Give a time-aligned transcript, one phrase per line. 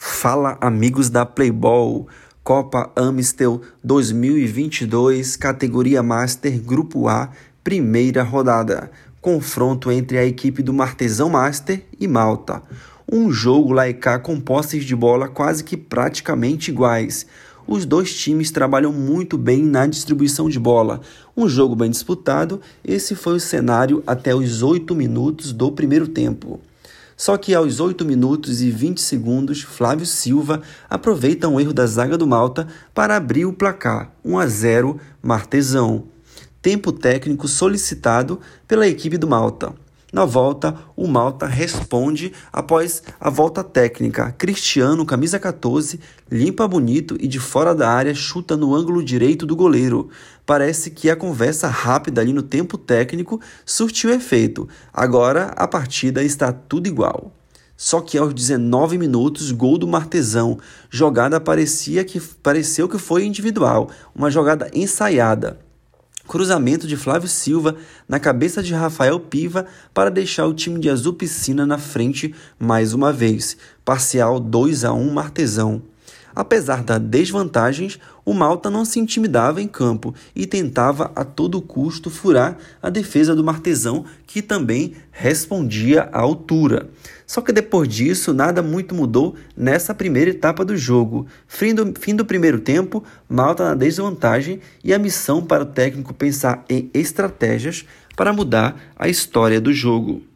[0.00, 2.06] Fala, amigos da Playball.
[2.44, 7.30] Copa Amistel 2022, categoria Master, Grupo A,
[7.64, 8.92] primeira rodada.
[9.20, 12.62] Confronto entre a equipe do Martesão Master e Malta.
[13.10, 17.26] Um jogo lá e cá com posses de bola quase que praticamente iguais.
[17.66, 21.00] Os dois times trabalham muito bem na distribuição de bola.
[21.36, 26.60] Um jogo bem disputado, esse foi o cenário até os 8 minutos do primeiro tempo.
[27.18, 32.16] Só que aos 8 minutos e 20 segundos, Flávio Silva aproveita um erro da zaga
[32.16, 36.04] do Malta para abrir o placar 1 a 0 Martesão.
[36.62, 39.74] Tempo técnico solicitado pela equipe do Malta.
[40.10, 44.34] Na volta, o Malta responde após a volta técnica.
[44.38, 46.00] Cristiano, camisa 14,
[46.30, 50.08] limpa bonito e de fora da área chuta no ângulo direito do goleiro.
[50.46, 54.66] Parece que a conversa rápida ali no tempo técnico surtiu efeito.
[54.94, 57.30] Agora a partida está tudo igual.
[57.76, 60.58] Só que aos 19 minutos, gol do Martesão.
[60.88, 65.67] Jogada parecia que pareceu que foi individual, uma jogada ensaiada.
[66.28, 67.74] Cruzamento de Flávio Silva
[68.06, 72.92] na cabeça de Rafael Piva para deixar o time de Azul Piscina na frente mais
[72.92, 73.56] uma vez.
[73.82, 75.82] Parcial 2 a 1 Martesão.
[76.34, 82.10] Apesar das desvantagens, o Malta não se intimidava em campo e tentava a todo custo
[82.10, 86.88] furar a defesa do Martesão, que também respondia à altura.
[87.26, 91.26] Só que depois disso, nada muito mudou nessa primeira etapa do jogo.
[91.46, 96.14] Fim do, fim do primeiro tempo, Malta na desvantagem e a missão para o técnico
[96.14, 97.84] pensar em estratégias
[98.16, 100.27] para mudar a história do jogo.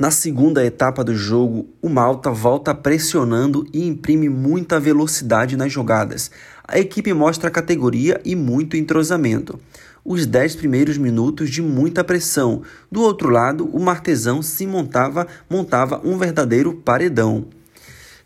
[0.00, 6.30] Na segunda etapa do jogo, o Malta volta pressionando e imprime muita velocidade nas jogadas.
[6.66, 9.60] A equipe mostra categoria e muito entrosamento.
[10.02, 12.62] Os 10 primeiros minutos de muita pressão.
[12.90, 17.48] Do outro lado, o Martesão se montava, montava um verdadeiro paredão.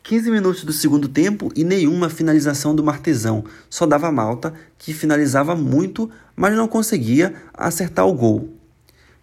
[0.04, 3.42] 15 minutos do segundo tempo e nenhuma finalização do Martesão.
[3.68, 8.54] Só dava Malta, que finalizava muito, mas não conseguia acertar o gol.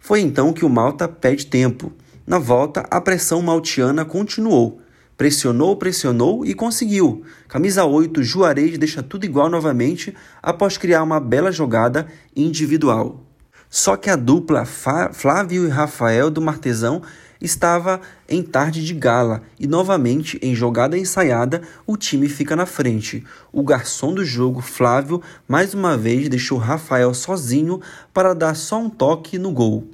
[0.02, 1.94] Foi então que o Malta pede tempo.
[2.26, 4.80] Na volta, a pressão maltiana continuou.
[5.18, 7.24] Pressionou, pressionou e conseguiu.
[7.48, 13.24] Camisa 8, Juarez deixa tudo igual novamente após criar uma bela jogada individual.
[13.70, 17.02] Só que a dupla Flávio e Rafael do Martesão
[17.40, 23.24] estava em tarde de gala e novamente em jogada ensaiada o time fica na frente.
[23.52, 27.82] O garçom do jogo, Flávio, mais uma vez deixou Rafael sozinho
[28.14, 29.90] para dar só um toque no gol.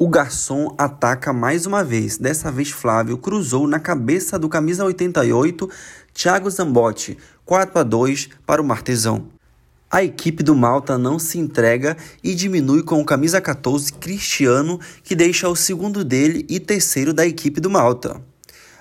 [0.00, 2.18] O garçom ataca mais uma vez.
[2.18, 5.68] Dessa vez, Flávio cruzou na cabeça do camisa 88,
[6.14, 9.26] Thiago Zambotti, 4 a 2 para o Martesão.
[9.90, 15.16] A equipe do Malta não se entrega e diminui com o camisa 14, Cristiano, que
[15.16, 18.22] deixa o segundo dele e terceiro da equipe do Malta.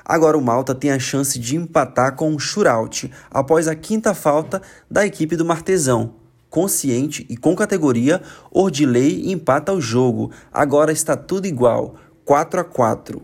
[0.06, 4.62] Agora o Malta tem a chance de empatar com o shootout após a quinta falta
[4.88, 8.22] da equipe do Martesão consciente e com categoria,
[8.52, 10.32] Ordilei empata o jogo.
[10.52, 13.22] Agora está tudo igual, 4 a 4.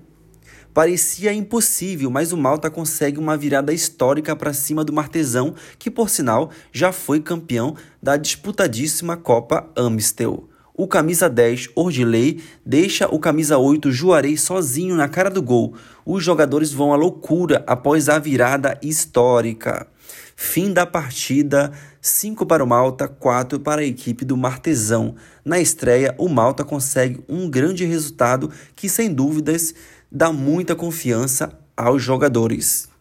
[0.73, 6.09] Parecia impossível, mas o Malta consegue uma virada histórica para cima do Martesão, que por
[6.09, 10.49] sinal já foi campeão da disputadíssima Copa Amistel.
[10.75, 15.75] O camisa 10, Ordilei, deixa o camisa 8, Juarez, sozinho na cara do gol.
[16.03, 19.85] Os jogadores vão à loucura após a virada histórica.
[20.35, 21.71] Fim da partida,
[22.01, 25.15] 5 para o Malta, 4 para a equipe do Martesão.
[25.43, 29.73] Na estreia, o Malta consegue um grande resultado que, sem dúvidas,
[30.11, 32.92] dá muita confiança aos jogadores.